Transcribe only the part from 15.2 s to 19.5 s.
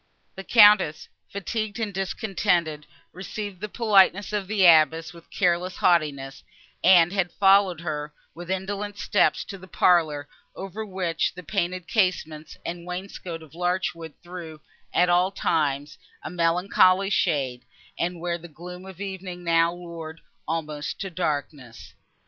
times, a melancholy shade, and where the gloom of evening